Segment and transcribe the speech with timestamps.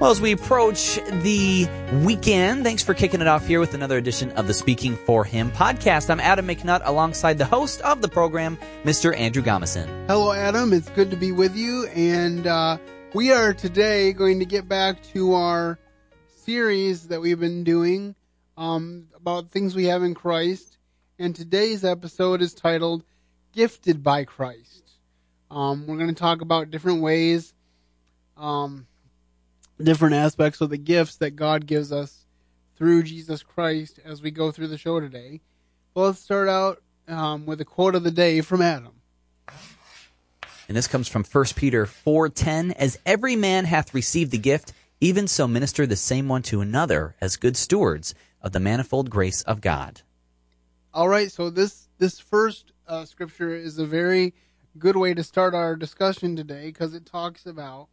[0.00, 1.68] Well, as we approach the
[2.02, 5.52] weekend, thanks for kicking it off here with another edition of the Speaking for Him
[5.52, 6.08] podcast.
[6.08, 9.14] I'm Adam McNutt alongside the host of the program, Mr.
[9.14, 10.06] Andrew Gomison.
[10.06, 10.72] Hello, Adam.
[10.72, 11.86] It's good to be with you.
[11.88, 12.78] And uh,
[13.12, 15.78] we are today going to get back to our
[16.28, 18.14] series that we've been doing
[18.56, 20.78] um, about things we have in Christ.
[21.18, 23.04] And today's episode is titled
[23.52, 24.92] Gifted by Christ.
[25.50, 27.52] Um, we're going to talk about different ways.
[28.38, 28.86] Um,
[29.84, 32.26] different aspects of the gifts that God gives us
[32.76, 35.40] through Jesus Christ as we go through the show today.
[35.94, 38.92] Well, let's start out um, with a quote of the day from Adam.
[40.68, 45.26] And this comes from 1 Peter 4:10, as every man hath received the gift, even
[45.26, 49.60] so minister the same one to another as good stewards of the manifold grace of
[49.60, 50.02] God.
[50.94, 54.32] All right, so this this first uh, scripture is a very
[54.78, 57.88] good way to start our discussion today because it talks about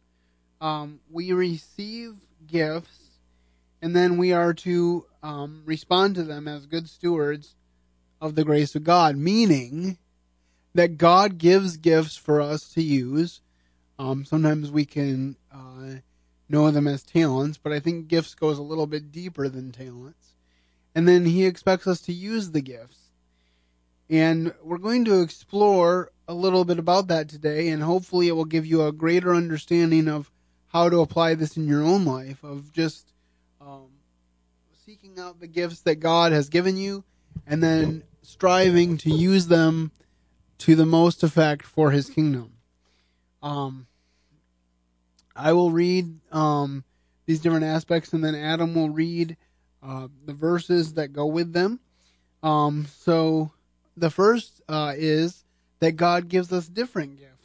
[0.60, 2.14] um, we receive
[2.46, 3.10] gifts,
[3.80, 7.54] and then we are to um, respond to them as good stewards
[8.20, 9.98] of the grace of God, meaning
[10.74, 13.40] that God gives gifts for us to use.
[13.98, 16.00] Um, sometimes we can uh,
[16.48, 20.34] know them as talents, but I think gifts goes a little bit deeper than talents.
[20.94, 22.98] And then He expects us to use the gifts.
[24.10, 28.44] And we're going to explore a little bit about that today, and hopefully it will
[28.44, 30.30] give you a greater understanding of
[30.68, 33.12] how to apply this in your own life of just
[33.60, 33.88] um,
[34.84, 37.04] seeking out the gifts that God has given you
[37.46, 39.90] and then striving to use them
[40.58, 42.52] to the most effect for his kingdom.
[43.42, 43.86] Um,
[45.34, 46.84] I will read um,
[47.26, 49.36] these different aspects and then Adam will read
[49.82, 51.80] uh, the verses that go with them.
[52.42, 53.52] Um, so
[53.96, 55.44] the first uh, is
[55.80, 57.37] that God gives us different gifts.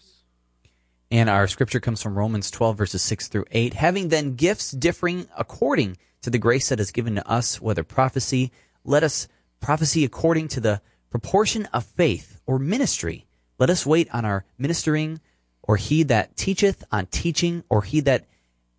[1.13, 3.75] And our scripture comes from Romans 12, verses 6 through 8.
[3.75, 8.51] Having then gifts differing according to the grace that is given to us, whether prophecy,
[8.83, 9.27] let us
[9.61, 10.81] prophecy according to the
[11.11, 13.27] proportion of faith or ministry.
[13.59, 15.21] Let us wait on our ministering,
[15.61, 18.25] or he that teacheth on teaching, or he that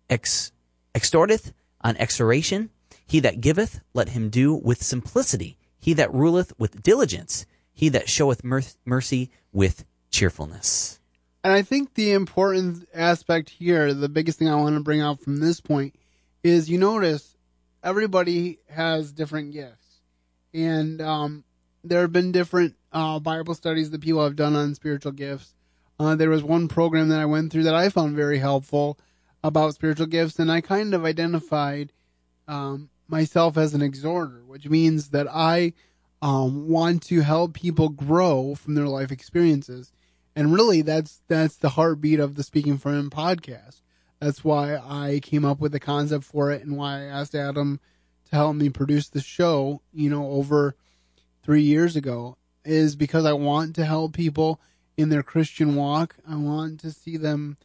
[0.09, 0.51] ex-
[0.93, 2.69] extorteth on exhortation.
[3.07, 5.57] He that giveth, let him do with simplicity.
[5.79, 7.45] He that ruleth with diligence.
[7.71, 10.99] He that showeth mercy with cheerfulness.
[11.45, 15.21] And I think the important aspect here, the biggest thing I want to bring out
[15.21, 15.93] from this point
[16.43, 17.37] is you notice
[17.83, 19.99] everybody has different gifts.
[20.55, 21.43] And um,
[21.83, 25.53] there have been different uh, Bible studies that people have done on spiritual gifts.
[25.99, 28.97] Uh, there was one program that I went through that I found very helpful
[29.43, 31.93] about spiritual gifts, and I kind of identified
[32.47, 35.73] um, myself as an exhorter, which means that I
[36.23, 39.91] um, want to help people grow from their life experiences.
[40.35, 43.81] And really, that's that's the heartbeat of the Speaking for Him podcast.
[44.19, 47.79] That's why I came up with the concept for it, and why I asked Adam
[48.29, 49.81] to help me produce the show.
[49.93, 50.75] You know, over
[51.41, 54.59] three years ago, is because I want to help people
[54.97, 56.15] in their Christian walk.
[56.27, 57.57] I want to see them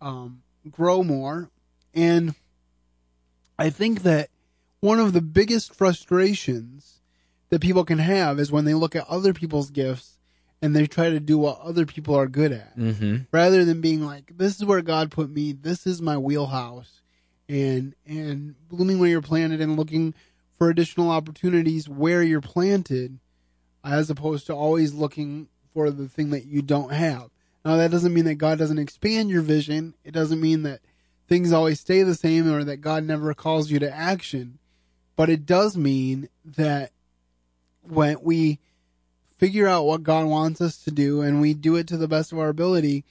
[0.00, 1.50] um, grow more,
[1.92, 2.34] and
[3.58, 4.30] I think that
[4.80, 7.00] one of the biggest frustrations
[7.50, 10.13] that people can have is when they look at other people's gifts
[10.64, 12.74] and they try to do what other people are good at.
[12.78, 13.16] Mm-hmm.
[13.30, 15.52] rather than being like this is where god put me.
[15.52, 17.02] This is my wheelhouse.
[17.50, 20.14] And and blooming where you're planted and looking
[20.56, 23.18] for additional opportunities where you're planted
[23.84, 27.28] as opposed to always looking for the thing that you don't have.
[27.62, 29.92] Now that doesn't mean that god doesn't expand your vision.
[30.02, 30.80] It doesn't mean that
[31.28, 34.58] things always stay the same or that god never calls you to action.
[35.14, 36.92] But it does mean that
[37.82, 38.60] when we
[39.36, 42.32] figure out what God wants us to do and we do it to the best
[42.32, 43.04] of our ability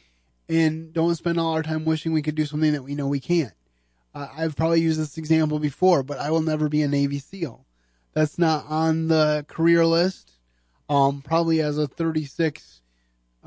[0.49, 3.19] and don't spend all our time wishing we could do something that we know we
[3.19, 3.53] can't.
[4.13, 7.65] Uh, I've probably used this example before, but I will never be a Navy SEAL.
[8.13, 10.33] That's not on the career list.
[10.89, 12.81] Um, probably as a 36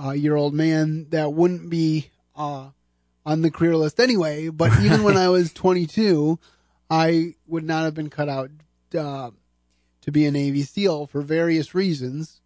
[0.03, 2.71] uh, year old man, that wouldn't be uh,
[3.25, 4.49] on the career list anyway.
[4.49, 6.39] But even when I was 22,
[6.91, 8.51] I would not have been cut out
[8.99, 9.31] uh,
[10.01, 12.41] to be a Navy SEAL for various reasons.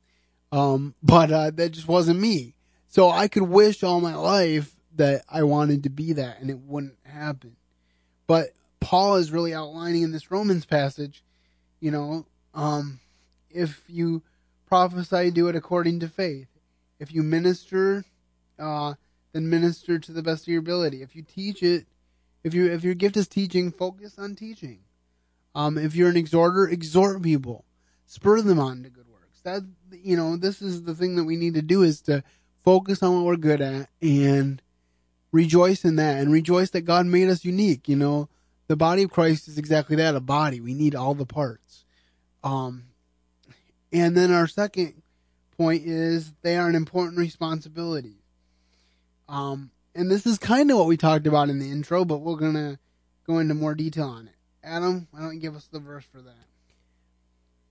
[0.52, 2.54] Um, but uh, that just wasn't me.
[2.88, 6.58] So I could wish all my life that I wanted to be that, and it
[6.58, 7.56] wouldn't happen.
[8.26, 8.50] But
[8.80, 11.22] Paul is really outlining in this Romans passage,
[11.78, 12.98] you know, um,
[13.50, 14.22] if you
[14.66, 16.48] prophesy, do it according to faith.
[16.98, 18.04] If you minister,
[18.58, 18.94] uh,
[19.32, 21.02] then minister to the best of your ability.
[21.02, 21.86] If you teach it,
[22.42, 24.80] if you if your gift is teaching, focus on teaching.
[25.54, 27.64] Um, if you're an exhorter, exhort people,
[28.06, 29.09] spur them on to good.
[29.42, 32.22] That you know, this is the thing that we need to do is to
[32.64, 34.60] focus on what we're good at and
[35.32, 37.88] rejoice in that and rejoice that God made us unique.
[37.88, 38.28] You know,
[38.66, 40.60] the body of Christ is exactly that a body.
[40.60, 41.84] We need all the parts.
[42.42, 42.84] Um,
[43.92, 45.02] and then our second
[45.56, 48.22] point is they are an important responsibility.
[49.28, 52.36] Um, and this is kind of what we talked about in the intro, but we're
[52.36, 52.78] going to
[53.26, 54.34] go into more detail on it.
[54.62, 56.49] Adam, why don't you give us the verse for that?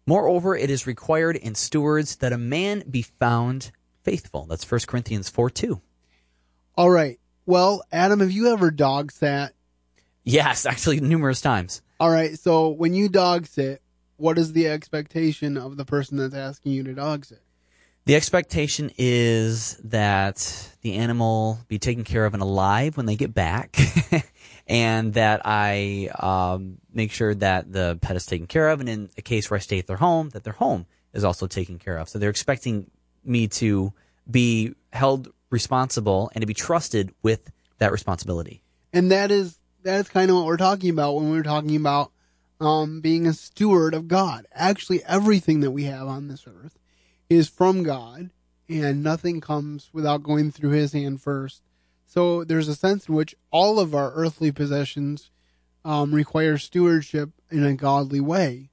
[0.09, 3.71] Moreover, it is required in stewards that a man be found
[4.01, 4.47] faithful.
[4.47, 5.79] That's 1 Corinthians 4 2.
[6.75, 7.19] All right.
[7.45, 9.53] Well, Adam, have you ever dog sat?
[10.23, 11.83] Yes, actually, numerous times.
[11.99, 12.39] All right.
[12.39, 13.83] So when you dog sit,
[14.17, 17.43] what is the expectation of the person that's asking you to dog sit?
[18.05, 23.33] The expectation is that the animal be taken care of and alive when they get
[23.33, 23.77] back,
[24.67, 29.09] and that I um, make sure that the pet is taken care of, and in
[29.17, 31.97] a case where I stay at their home, that their home is also taken care
[31.97, 32.09] of.
[32.09, 32.89] So they're expecting
[33.23, 33.93] me to
[34.29, 38.63] be held responsible and to be trusted with that responsibility.
[38.93, 42.11] And that is that is kind of what we're talking about when we're talking about
[42.59, 44.45] um, being a steward of God.
[44.51, 46.78] Actually, everything that we have on this earth
[47.29, 48.31] is from God,
[48.67, 51.61] and nothing comes without going through His hand first.
[52.05, 55.29] So there's a sense in which all of our earthly possessions
[55.85, 58.69] um, require stewardship in a godly way.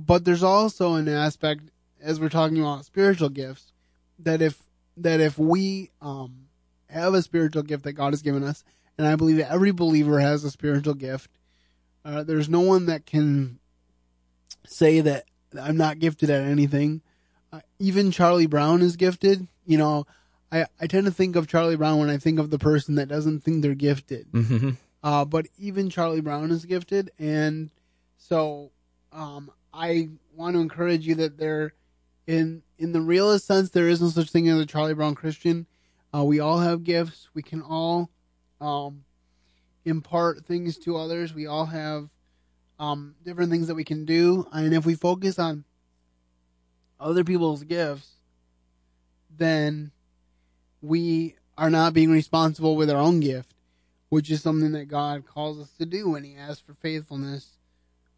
[0.00, 1.62] But there's also an aspect,
[2.02, 3.72] as we're talking about spiritual gifts,
[4.18, 4.62] that if
[4.96, 6.46] that if we um,
[6.88, 8.64] have a spiritual gift that God has given us,
[8.96, 11.30] and I believe every believer has a spiritual gift,
[12.04, 13.58] uh, there's no one that can
[14.66, 15.24] say that
[15.60, 17.02] I'm not gifted at anything.
[17.54, 19.46] Uh, even Charlie Brown is gifted.
[19.64, 20.06] You know,
[20.50, 23.06] I, I tend to think of Charlie Brown when I think of the person that
[23.06, 24.26] doesn't think they're gifted.
[24.32, 24.70] Mm-hmm.
[25.04, 27.70] Uh, but even Charlie Brown is gifted, and
[28.16, 28.72] so
[29.12, 31.74] um, I want to encourage you that there,
[32.26, 35.66] in in the realest sense, there is no such thing as a Charlie Brown Christian.
[36.12, 37.28] Uh, we all have gifts.
[37.34, 38.10] We can all
[38.60, 39.04] um,
[39.84, 41.34] impart things to others.
[41.34, 42.08] We all have
[42.80, 45.64] um, different things that we can do, and if we focus on
[47.04, 48.10] other people's gifts,
[49.36, 49.92] then
[50.80, 53.54] we are not being responsible with our own gift,
[54.08, 57.58] which is something that God calls us to do when He asks for faithfulness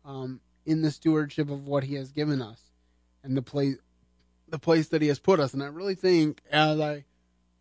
[0.04, 2.60] um, in the stewardship of what He has given us
[3.24, 3.76] and the place,
[4.48, 5.52] the place that He has put us.
[5.52, 7.04] And I really think, as I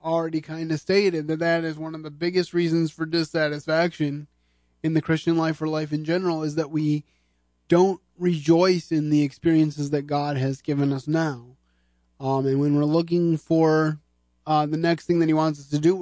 [0.04, 4.28] already kind of stated, that that is one of the biggest reasons for dissatisfaction
[4.84, 7.04] in the Christian life or life in general is that we
[7.68, 11.58] don't rejoice in the experiences that God has given us now.
[12.20, 14.00] Um, and when we're looking for
[14.48, 15.96] uh, the next thing that He wants us to do,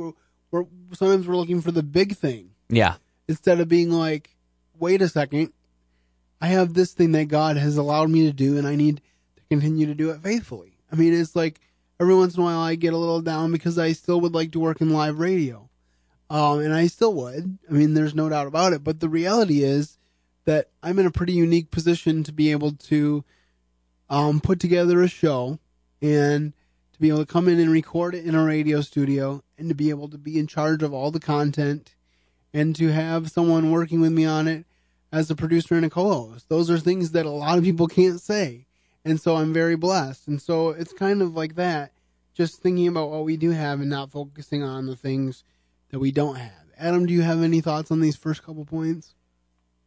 [0.51, 2.95] we're, we're sometimes we're looking for the big thing Yeah.
[3.27, 4.35] instead of being like,
[4.77, 5.53] wait a second,
[6.41, 8.97] I have this thing that God has allowed me to do, and I need
[9.37, 10.77] to continue to do it faithfully.
[10.91, 11.61] I mean, it's like
[11.99, 14.51] every once in a while I get a little down because I still would like
[14.51, 15.69] to work in live radio.
[16.29, 17.57] Um, and I still would.
[17.69, 18.83] I mean, there's no doubt about it.
[18.83, 19.97] But the reality is
[20.45, 23.23] that I'm in a pretty unique position to be able to
[24.09, 25.59] um, put together a show
[26.01, 26.53] and
[26.93, 29.75] to be able to come in and record it in a radio studio and to
[29.75, 31.95] be able to be in charge of all the content
[32.53, 34.65] and to have someone working with me on it
[35.11, 36.49] as a producer and a co-host.
[36.49, 38.65] Those are things that a lot of people can't say.
[39.05, 40.27] And so I'm very blessed.
[40.27, 41.91] And so it's kind of like that,
[42.33, 45.43] just thinking about what we do have and not focusing on the things
[45.89, 46.51] that we don't have.
[46.77, 49.13] Adam, do you have any thoughts on these first couple points?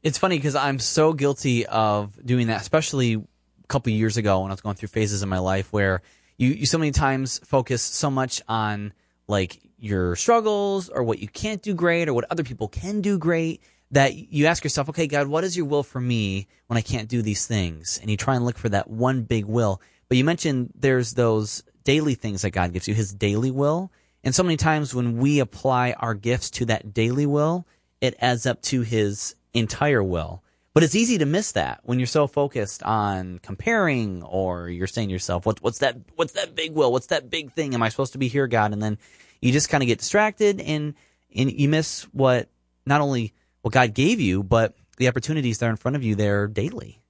[0.06, 4.52] It's funny because I'm so guilty of doing that, especially a couple years ago when
[4.52, 6.00] I was going through phases in my life where
[6.38, 8.92] you, you so many times focus so much on
[9.26, 13.18] like your struggles or what you can't do great or what other people can do
[13.18, 13.60] great
[13.90, 17.08] that you ask yourself, okay, God, what is your will for me when I can't
[17.08, 17.98] do these things?
[18.00, 19.82] And you try and look for that one big will.
[20.08, 23.90] But you mentioned there's those daily things that God gives you, his daily will.
[24.22, 27.66] And so many times when we apply our gifts to that daily will,
[28.00, 30.42] it adds up to his entire will.
[30.74, 35.08] But it's easy to miss that when you're so focused on comparing or you're saying
[35.08, 36.92] to yourself, what, what's that, what's that big will?
[36.92, 37.74] What's that big thing?
[37.74, 38.74] Am I supposed to be here, God?
[38.74, 38.98] And then
[39.40, 40.94] you just kind of get distracted and,
[41.34, 42.50] and you miss what
[42.84, 43.32] not only
[43.62, 47.00] what God gave you, but the opportunities that are in front of you there daily.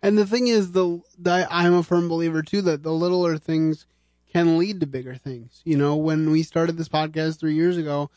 [0.00, 3.86] And the thing is, the, the I'm a firm believer too that the littler things
[4.32, 5.60] can lead to bigger things.
[5.64, 8.10] You know, when we started this podcast three years ago,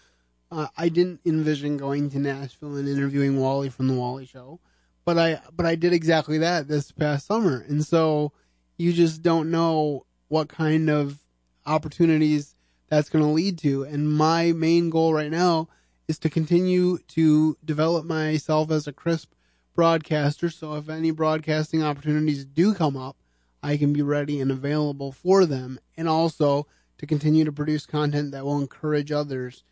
[0.52, 4.60] uh, I didn't envision going to Nashville and interviewing Wally from the Wally Show,
[5.06, 8.34] but I but I did exactly that this past summer, and so
[8.78, 11.20] you just don't know what kind of
[11.66, 12.56] opportunities
[12.90, 13.84] that's going to lead to.
[13.84, 15.70] And my main goal right now
[16.08, 19.32] is to continue to develop myself as a crisp
[19.74, 20.50] broadcaster.
[20.50, 23.16] So if any broadcasting opportunities do come up,
[23.64, 26.68] I can be ready and available for them, and also
[26.98, 29.64] to continue to produce content that will encourage others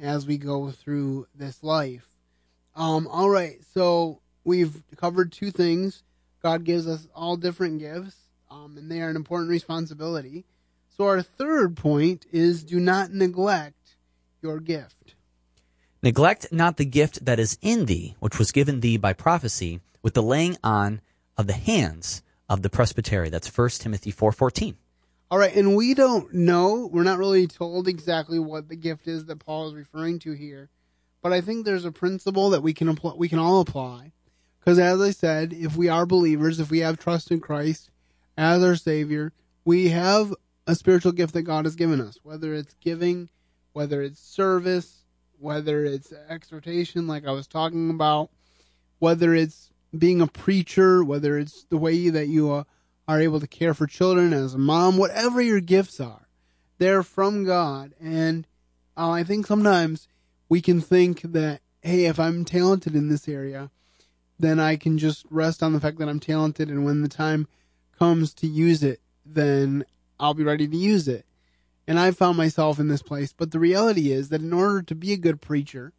[0.00, 2.06] as we go through this life.
[2.74, 6.02] Um, all right, so we've covered two things.
[6.42, 8.16] God gives us all different gifts,
[8.50, 10.44] um, and they are an important responsibility.
[10.96, 13.96] So our third point is do not neglect
[14.42, 15.14] your gift.
[16.02, 20.14] Neglect not the gift that is in thee, which was given thee by prophecy, with
[20.14, 21.00] the laying on
[21.36, 23.30] of the hands of the presbytery.
[23.30, 24.76] That's 1 Timothy 4.14.
[25.30, 29.26] All right, and we don't know, we're not really told exactly what the gift is
[29.26, 30.70] that Paul is referring to here,
[31.20, 34.12] but I think there's a principle that we can apply, we can all apply.
[34.58, 37.90] Because as I said, if we are believers, if we have trust in Christ
[38.38, 39.32] as our Savior,
[39.66, 40.34] we have
[40.66, 43.28] a spiritual gift that God has given us, whether it's giving,
[43.74, 45.04] whether it's service,
[45.38, 48.30] whether it's exhortation, like I was talking about,
[48.98, 52.64] whether it's being a preacher, whether it's the way that you uh,
[53.08, 56.28] are able to care for children as a mom, whatever your gifts are,
[56.76, 57.94] they're from God.
[57.98, 58.46] And
[58.96, 60.06] uh, I think sometimes
[60.48, 63.70] we can think that, hey, if I'm talented in this area,
[64.38, 67.48] then I can just rest on the fact that I'm talented, and when the time
[67.98, 69.84] comes to use it, then
[70.20, 71.24] I'll be ready to use it.
[71.86, 73.32] And I found myself in this place.
[73.32, 75.92] But the reality is that in order to be a good preacher,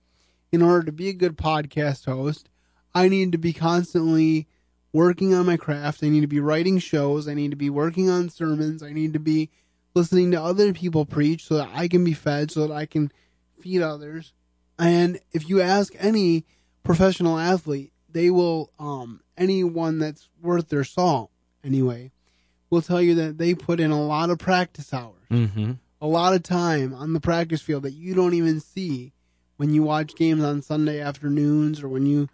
[0.52, 2.48] in order to be a good podcast host,
[2.94, 4.48] I need to be constantly
[4.94, 6.04] working on my craft.
[6.04, 7.28] I need to be writing shows.
[7.28, 8.82] I need to be working on sermons.
[8.84, 9.50] I need to be
[9.94, 13.12] listening to other people preach so that I can be fed, so that I can
[13.60, 14.34] feed others.
[14.78, 16.46] And if you ask any
[16.84, 21.30] professional athlete, they will, um, anyone that's worth their salt,
[21.64, 22.12] anyway,
[22.70, 25.74] will tell you that they put in a lot of practice hours, Mm-hmm.
[26.02, 29.12] a lot of time on the practice field that you don't even see
[29.58, 32.30] when you watch games on Sunday afternoons or when you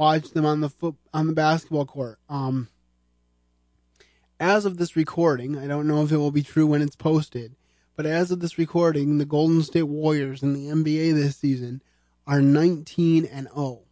[0.00, 2.18] watch them on the foot on the basketball court.
[2.30, 2.68] Um,
[4.40, 7.54] as of this recording, I don't know if it will be true when it's posted,
[7.96, 11.82] but as of this recording, the Golden State Warriors in the NBA this season
[12.26, 13.82] are 19 and 0.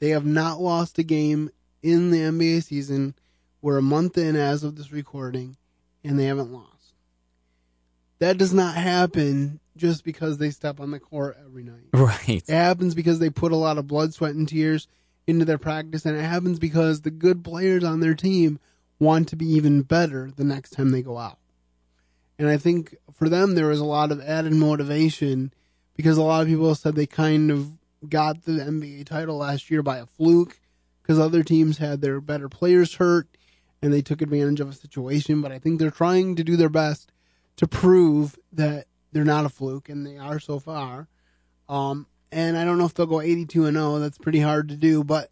[0.00, 1.50] They have not lost a game
[1.80, 3.14] in the NBA season.
[3.62, 5.58] We're a month in as of this recording,
[6.02, 6.94] and they haven't lost.
[8.18, 11.88] That does not happen just because they step on the court every night.
[11.94, 12.42] Right.
[12.46, 14.86] It happens because they put a lot of blood, sweat, and tears
[15.26, 18.58] into their practice, and it happens because the good players on their team
[18.98, 21.38] want to be even better the next time they go out.
[22.38, 25.52] And I think for them, there was a lot of added motivation
[25.94, 29.82] because a lot of people said they kind of got the NBA title last year
[29.82, 30.60] by a fluke
[31.02, 33.26] because other teams had their better players hurt
[33.82, 35.42] and they took advantage of a situation.
[35.42, 37.10] But I think they're trying to do their best
[37.56, 41.08] to prove that they're not a fluke, and they are so far.
[41.68, 43.98] Um, and I don't know if they'll go 82 and 0.
[43.98, 45.30] That's pretty hard to do, but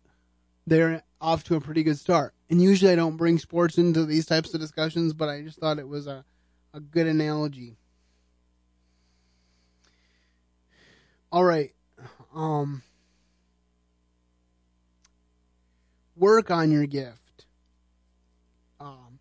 [0.66, 2.34] they're off to a pretty good start.
[2.48, 5.78] And usually I don't bring sports into these types of discussions, but I just thought
[5.78, 6.24] it was a,
[6.72, 7.76] a good analogy.
[11.32, 11.72] All right.
[12.34, 12.82] Um,
[16.16, 17.46] work on your gift.
[18.78, 19.18] Um,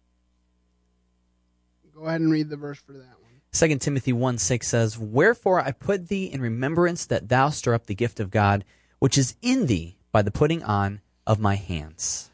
[1.93, 3.24] go ahead and read the verse for that one.
[3.55, 7.85] 2 Timothy 1 6 says, Wherefore I put thee in remembrance that thou stir up
[7.85, 8.65] the gift of God,
[8.99, 12.31] which is in thee by the putting on of my hands.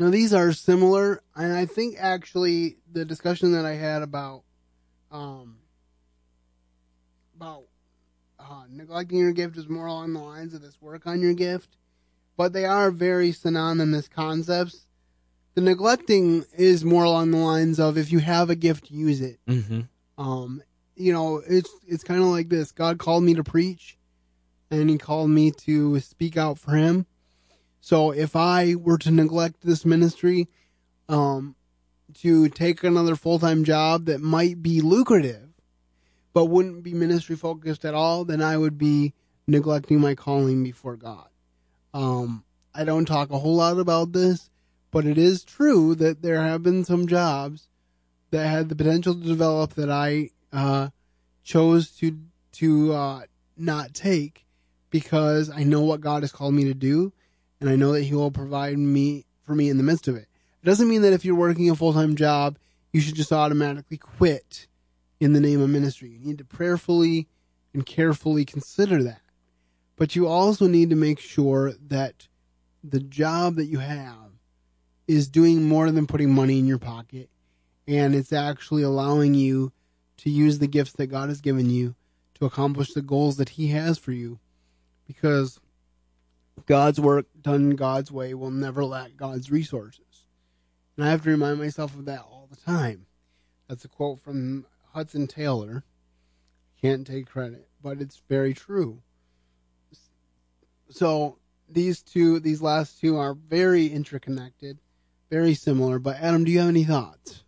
[0.00, 4.42] Now these are similar, and I think actually the discussion that I had about
[5.12, 5.58] um
[7.36, 7.64] about
[8.40, 11.76] uh, neglecting your gift is more along the lines of this work on your gift,
[12.36, 14.86] but they are very synonymous concepts.
[15.54, 19.38] The neglecting is more along the lines of if you have a gift, use it.
[19.46, 19.82] Mm-hmm.
[20.18, 20.62] Um,
[20.96, 22.72] you know, it's it's kind of like this.
[22.72, 23.98] God called me to preach,
[24.70, 27.06] and He called me to speak out for Him.
[27.80, 30.48] So if I were to neglect this ministry,
[31.08, 31.56] um,
[32.14, 35.48] to take another full time job that might be lucrative,
[36.32, 39.12] but wouldn't be ministry focused at all, then I would be
[39.46, 41.28] neglecting my calling before God.
[41.92, 42.44] Um,
[42.74, 44.48] I don't talk a whole lot about this,
[44.92, 47.66] but it is true that there have been some jobs
[48.30, 50.90] that had the potential to develop that I uh,
[51.42, 52.18] chose to
[52.52, 53.22] to uh,
[53.56, 54.44] not take
[54.90, 57.12] because I know what God has called me to do,
[57.60, 60.28] and I know that He will provide me for me in the midst of it.
[60.62, 62.58] It doesn't mean that if you're working a full time job,
[62.92, 64.66] you should just automatically quit
[65.18, 66.10] in the name of ministry.
[66.10, 67.28] You need to prayerfully
[67.72, 69.22] and carefully consider that.
[69.96, 72.28] But you also need to make sure that
[72.84, 74.31] the job that you have
[75.08, 77.28] is doing more than putting money in your pocket
[77.86, 79.72] and it's actually allowing you
[80.18, 81.94] to use the gifts that God has given you
[82.34, 84.38] to accomplish the goals that He has for you.
[85.06, 85.60] Because
[86.66, 90.26] God's work done God's way will never lack God's resources.
[90.96, 93.06] And I have to remind myself of that all the time.
[93.68, 95.84] That's a quote from Hudson Taylor.
[96.80, 99.02] Can't take credit, but it's very true.
[100.90, 104.78] So these two, these last two are very interconnected,
[105.32, 105.98] very similar.
[105.98, 107.42] But Adam, do you have any thoughts?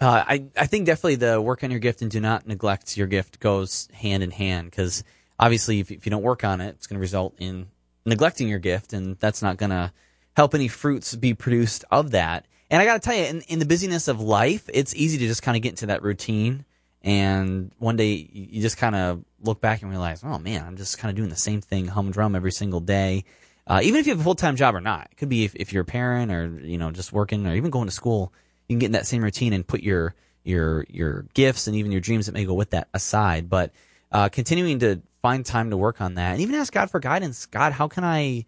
[0.00, 3.06] Uh, I I think definitely the work on your gift and do not neglect your
[3.06, 5.04] gift goes hand in hand because
[5.38, 7.68] obviously if, if you don't work on it, it's going to result in
[8.04, 9.92] neglecting your gift, and that's not going to
[10.36, 12.46] help any fruits be produced of that.
[12.70, 15.26] And I got to tell you, in, in the busyness of life, it's easy to
[15.26, 16.64] just kind of get into that routine.
[17.02, 20.98] And one day you just kind of look back and realize, oh man, I'm just
[20.98, 23.24] kind of doing the same thing humdrum every single day.
[23.68, 25.54] Uh, even if you have a full time job or not, it could be if,
[25.54, 28.32] if you're a parent or you know just working or even going to school
[28.68, 31.90] you can get in that same routine and put your your your gifts and even
[31.90, 33.48] your dreams that may go with that aside.
[33.48, 33.72] But
[34.12, 37.46] uh, continuing to find time to work on that and even ask God for guidance.
[37.46, 38.44] God, how can I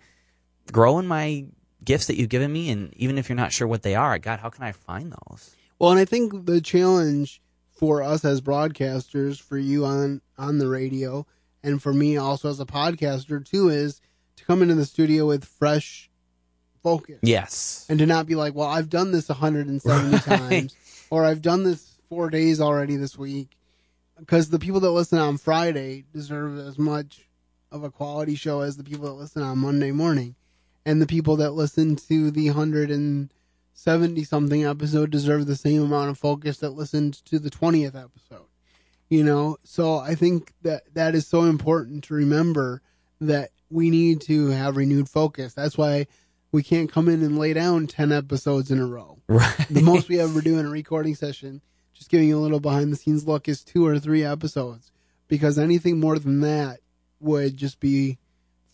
[0.70, 1.46] grow in my
[1.82, 2.70] gifts that you've given me?
[2.70, 5.54] And even if you're not sure what they are, God, how can I find those?
[5.78, 7.40] Well, and I think the challenge
[7.72, 11.26] for us as broadcasters, for you on on the radio,
[11.62, 14.00] and for me also as a podcaster too, is
[14.37, 16.10] to come into the studio with fresh
[16.82, 17.18] focus.
[17.22, 17.87] Yes.
[17.88, 20.22] And to not be like, well, I've done this 170 right.
[20.22, 20.76] times,
[21.10, 23.56] or I've done this four days already this week.
[24.18, 27.26] Because the people that listen on Friday deserve as much
[27.72, 30.34] of a quality show as the people that listen on Monday morning.
[30.84, 36.18] And the people that listen to the 170 something episode deserve the same amount of
[36.18, 38.46] focus that listened to the 20th episode.
[39.08, 42.80] You know, so I think that that is so important to remember
[43.20, 45.54] that we need to have renewed focus.
[45.54, 46.06] That's why
[46.52, 49.18] we can't come in and lay down 10 episodes in a row.
[49.28, 49.66] Right.
[49.70, 51.62] The most we ever do in a recording session,
[51.94, 54.90] just giving you a little behind the scenes look, is two or three episodes.
[55.28, 56.80] Because anything more than that
[57.20, 58.18] would just be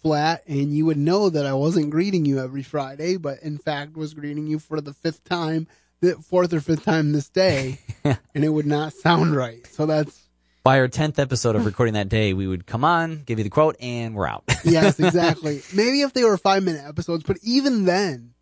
[0.01, 3.97] flat, and you would know that I wasn't greeting you every Friday, but in fact
[3.97, 5.67] was greeting you for the fifth time,
[6.01, 9.67] the fourth or fifth time this day, and it would not sound right.
[9.67, 10.26] So that's
[10.67, 13.51] by our 10th episode of recording that day, we would come on, give you the
[13.51, 14.43] quote, and we're out.
[14.65, 15.63] yes, exactly.
[15.73, 18.35] Maybe if they were five minute episodes, but even then,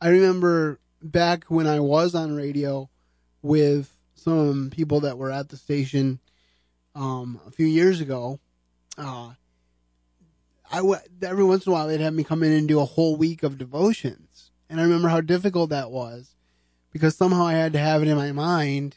[0.00, 2.90] I remember back when I was on radio
[3.42, 6.18] with some people that were at the station
[6.96, 8.40] um, a few years ago.
[8.96, 9.34] Uh,
[10.72, 12.84] I w- every once in a while they'd have me come in and do a
[12.84, 16.34] whole week of devotions, and I remember how difficult that was
[16.90, 18.96] because somehow I had to have it in my mind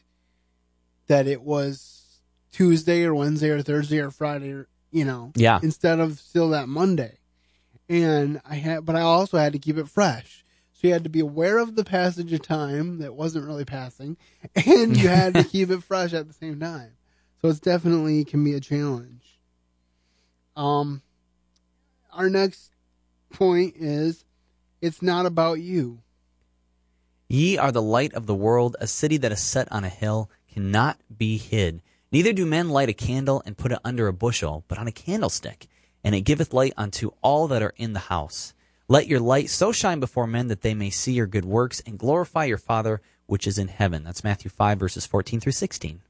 [1.06, 2.01] that it was
[2.52, 6.68] Tuesday or Wednesday or Thursday or Friday, or, you know, yeah, instead of still that
[6.68, 7.18] Monday.
[7.90, 10.46] And I had, but I also had to keep it fresh.
[10.74, 14.18] So you had to be aware of the passage of time that wasn't really passing,
[14.56, 16.94] and you had to keep it fresh at the same time.
[17.42, 19.40] So it's definitely can be a challenge.
[20.56, 21.02] Um,
[22.14, 22.72] our next
[23.32, 24.26] point is,
[24.82, 26.02] it's not about you.
[27.28, 28.76] Ye are the light of the world.
[28.80, 31.82] A city that is set on a hill cannot be hid.
[32.12, 34.92] Neither do men light a candle and put it under a bushel, but on a
[34.92, 35.68] candlestick,
[36.04, 38.54] and it giveth light unto all that are in the house.
[38.88, 41.98] Let your light so shine before men that they may see your good works and
[41.98, 44.04] glorify your Father which is in heaven.
[44.04, 46.02] That's Matthew 5, verses 14 through 16.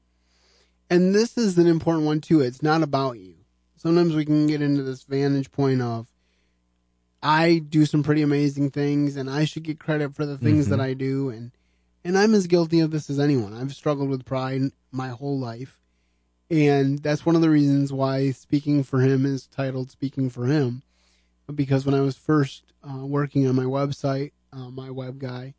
[0.90, 2.40] And this is an important one, too.
[2.40, 3.36] It's not about you.
[3.76, 6.08] Sometimes we can get into this vantage point of,
[7.22, 10.76] I do some pretty amazing things and I should get credit for the things mm-hmm.
[10.76, 11.28] that I do.
[11.28, 11.52] And,
[12.02, 13.54] and I'm as guilty of this as anyone.
[13.54, 15.78] I've struggled with pride my whole life.
[16.50, 20.82] And that's one of the reasons why Speaking for Him is titled Speaking for Him.
[21.52, 25.54] Because when I was first uh, working on my website, uh, my web guy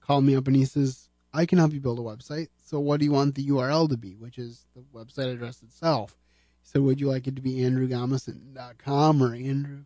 [0.00, 2.48] called me up and he says, I can help you build a website.
[2.64, 6.16] So what do you want the URL to be, which is the website address itself?
[6.62, 9.84] He said, would you like it to be andrewgomison.com or Andrew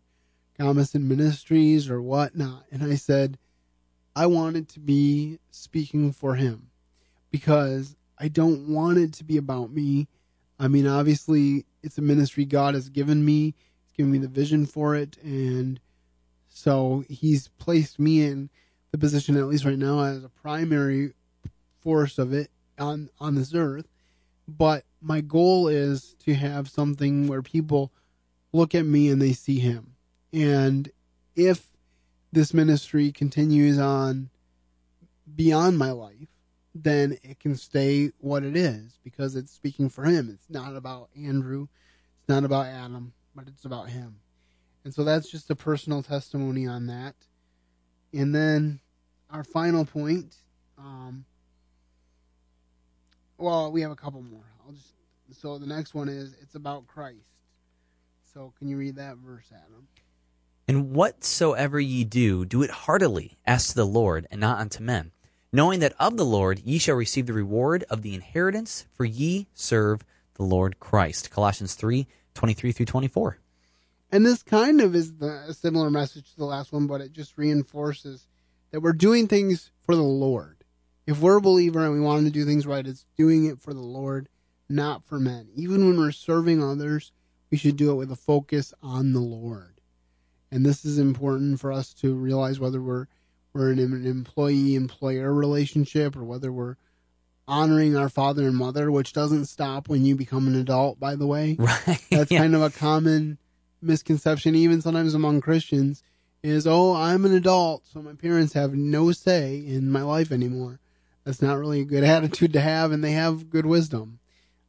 [0.59, 2.65] Gomison Ministries or whatnot?
[2.71, 3.37] And I said,
[4.15, 6.69] I want it to be speaking for him
[7.31, 10.07] because I don't want it to be about me.
[10.61, 13.55] I mean, obviously, it's a ministry God has given me.
[13.81, 15.79] He's given me the vision for it, and
[16.47, 18.51] so He's placed me in
[18.91, 21.13] the position, at least right now, as a primary
[21.81, 23.87] force of it on on this earth.
[24.47, 27.91] But my goal is to have something where people
[28.53, 29.95] look at me and they see Him,
[30.31, 30.91] and
[31.35, 31.69] if
[32.31, 34.29] this ministry continues on
[35.35, 36.27] beyond my life
[36.73, 40.29] then it can stay what it is because it's speaking for him.
[40.31, 41.67] It's not about Andrew,
[42.19, 44.17] it's not about Adam, but it's about him.
[44.83, 47.15] And so that's just a personal testimony on that.
[48.13, 48.79] And then
[49.29, 50.35] our final point,
[50.77, 51.25] um,
[53.37, 54.45] well, we have a couple more.
[54.65, 54.93] I'll just
[55.39, 57.17] so the next one is it's about Christ.
[58.33, 59.87] So can you read that verse, Adam?
[60.67, 65.11] And whatsoever ye do, do it heartily, as to the Lord, and not unto men
[65.53, 69.47] knowing that of the Lord ye shall receive the reward of the inheritance, for ye
[69.53, 71.31] serve the Lord Christ.
[71.31, 73.37] Colossians 3 23 through 24.
[74.11, 77.13] And this kind of is the, a similar message to the last one, but it
[77.13, 78.27] just reinforces
[78.71, 80.63] that we're doing things for the Lord.
[81.05, 83.73] If we're a believer and we want to do things right, it's doing it for
[83.73, 84.29] the Lord,
[84.69, 85.49] not for men.
[85.55, 87.11] Even when we're serving others,
[87.49, 89.75] we should do it with a focus on the Lord.
[90.51, 93.07] And this is important for us to realize whether we're
[93.53, 96.75] we're in an employee employer relationship or whether we're
[97.47, 101.27] honoring our father and mother, which doesn't stop when you become an adult, by the
[101.27, 101.55] way.
[101.59, 101.99] Right.
[102.09, 102.39] That's Yeah.
[102.39, 103.37] kind of a common
[103.81, 106.03] misconception, even sometimes among Christians,
[106.43, 110.79] is, oh, I'm an adult, so my parents have no say in my life anymore.
[111.23, 114.19] That's not really a good attitude to have, and they have good wisdom.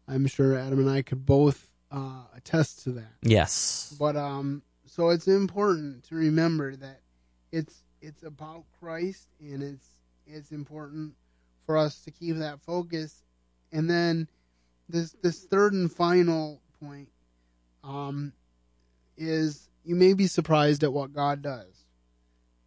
[0.08, 3.12] I'm sure Adam and I could both uh, attest to that.
[3.22, 3.94] Yes.
[3.98, 7.00] But um, so it's important to remember that
[7.52, 9.86] it's it's about Christ, and it's
[10.26, 11.14] it's important
[11.64, 13.22] for us to keep that focus.
[13.72, 14.28] And then
[14.88, 17.08] this this third and final point
[17.84, 18.32] um,
[19.16, 21.84] is you may be surprised at what God does.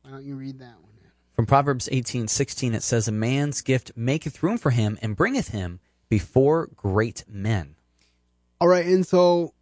[0.01, 0.91] Why don't you read that one?
[1.35, 5.49] From Proverbs eighteen sixteen, it says, A man's gift maketh room for him and bringeth
[5.49, 7.75] him before great men.
[8.61, 9.53] All right, and so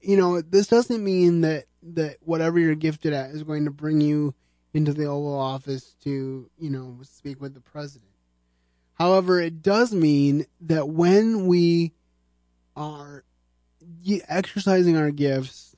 [0.00, 4.00] you know this doesn't mean that that whatever you're gifted at is going to bring
[4.00, 4.34] you
[4.76, 8.10] into the Oval Office to you know speak with the president.
[8.94, 11.92] However, it does mean that when we
[12.76, 13.24] are
[14.28, 15.74] exercising our gifts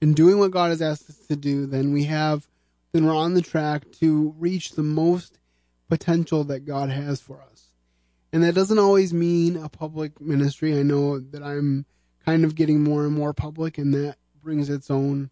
[0.00, 2.46] and doing what God has asked us to do, then we have
[2.92, 5.38] then we're on the track to reach the most
[5.88, 7.70] potential that God has for us.
[8.32, 10.78] And that doesn't always mean a public ministry.
[10.78, 11.86] I know that I'm
[12.24, 15.30] kind of getting more and more public, and that brings its own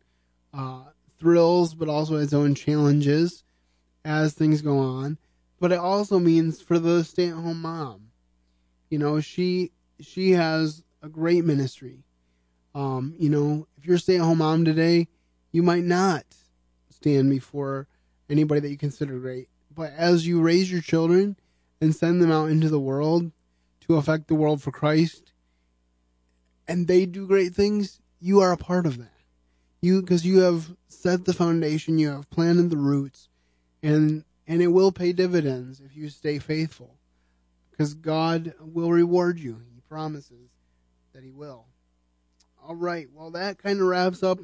[0.55, 0.85] uh,
[1.23, 3.45] thrills, but also its own challenges
[4.05, 5.17] as things go on.
[5.61, 8.09] But it also means for the stay-at-home mom,
[8.91, 12.03] you know, she she has a great ministry.
[12.75, 15.07] Um, you know, if you're a stay-at-home mom today,
[15.53, 16.25] you might not
[16.91, 17.87] stand before
[18.29, 19.49] anybody that you consider great.
[19.73, 21.37] But as you raise your children
[21.81, 23.31] and send them out into the world
[23.83, 25.33] to affect the world for Christ,
[26.67, 29.12] and they do great things, you are a part of that.
[29.83, 33.29] You because you have set the foundation, you have planted the roots,
[33.83, 36.95] and and it will pay dividends if you stay faithful.
[37.71, 39.61] Because God will reward you.
[39.75, 40.51] He promises
[41.13, 41.67] that He will.
[42.63, 43.09] All right.
[43.13, 44.39] Well, that kind of wraps up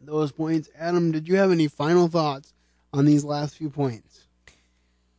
[0.00, 0.68] those points.
[0.78, 2.52] Adam, did you have any final thoughts
[2.92, 4.24] on these last few points?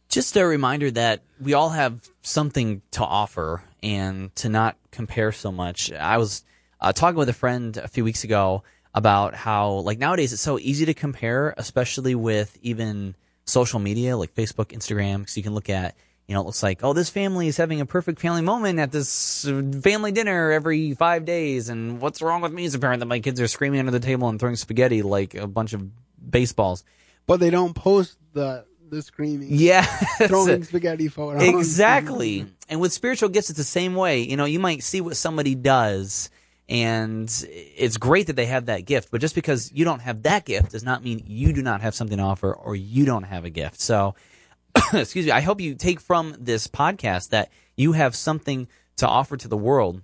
[0.07, 5.51] Just a reminder that we all have something to offer and to not compare so
[5.51, 5.91] much.
[5.91, 6.45] I was
[6.81, 10.57] uh, talking with a friend a few weeks ago about how, like, nowadays it's so
[10.59, 15.69] easy to compare, especially with even social media like Facebook, Instagram, because you can look
[15.69, 15.95] at,
[16.27, 18.91] you know, it looks like, oh, this family is having a perfect family moment at
[18.91, 21.69] this uh, family dinner every five days.
[21.69, 23.99] And what's wrong with me as a parent that my kids are screaming under the
[23.99, 25.87] table and throwing spaghetti like a bunch of
[26.31, 26.83] baseballs?
[27.27, 29.81] But they don't post the the screaming, Yeah.
[30.27, 31.43] throwing spaghetti photos.
[31.43, 32.45] Exactly.
[32.69, 34.21] And with spiritual gifts, it's the same way.
[34.21, 36.29] You know, you might see what somebody does,
[36.67, 40.45] and it's great that they have that gift, but just because you don't have that
[40.45, 43.45] gift does not mean you do not have something to offer or you don't have
[43.45, 43.79] a gift.
[43.79, 44.15] So,
[44.93, 49.37] excuse me, I hope you take from this podcast that you have something to offer
[49.37, 50.01] to the world.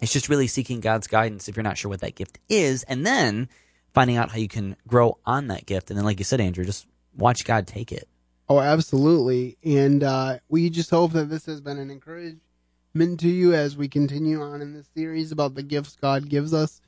[0.00, 3.04] It's just really seeking God's guidance if you're not sure what that gift is, and
[3.04, 3.48] then
[3.92, 5.90] finding out how you can grow on that gift.
[5.90, 8.08] And then, like you said, Andrew, just watch God take it.
[8.48, 9.58] Oh, absolutely.
[9.64, 11.90] And uh, we just hope that this has been an
[12.94, 16.54] encouragement to you as we continue on in this series about the gifts God gives
[16.54, 16.80] us.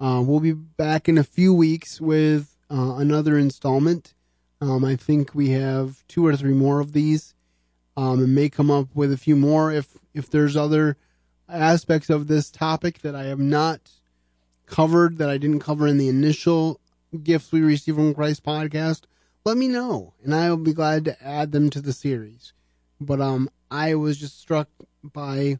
[0.00, 4.14] Uh, we'll be back in a few weeks with uh, another installment.
[4.60, 7.34] Um, I think we have two or three more of these,
[7.96, 10.96] um, and may come up with a few more if if there's other
[11.48, 13.90] aspects of this topic that I have not
[14.66, 16.80] covered that I didn't cover in the initial
[17.22, 19.02] gifts we receive from Christ podcast
[19.44, 22.52] let me know and I will be glad to add them to the series.
[23.02, 24.68] But um I was just struck
[25.02, 25.58] by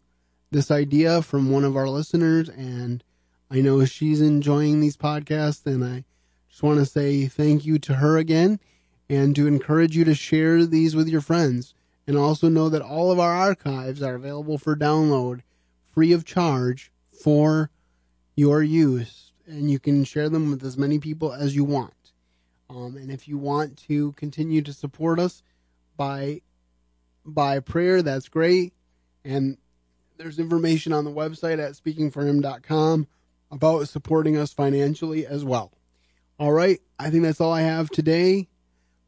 [0.50, 3.02] this idea from one of our listeners and
[3.50, 6.04] I know she's enjoying these podcasts and I
[6.48, 8.60] just want to say thank you to her again
[9.08, 11.74] and to encourage you to share these with your friends
[12.06, 15.40] and also know that all of our archives are available for download
[15.92, 17.70] free of charge for
[18.36, 22.12] your use and you can share them with as many people as you want.
[22.70, 25.42] Um, and if you want to continue to support us
[25.96, 26.40] by
[27.24, 28.72] by prayer, that's great.
[29.24, 29.58] And
[30.16, 33.06] there's information on the website at speaking4him.com
[33.50, 35.72] about supporting us financially as well.
[36.38, 38.48] All right, I think that's all I have today.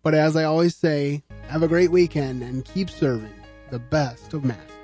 [0.03, 3.35] But as I always say, have a great weekend and keep serving
[3.71, 4.84] the best of masters.